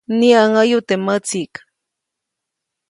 Mniʼäŋäyu 0.17 0.79
teʼ 0.87 1.01
mätsiʼk. 1.05 1.53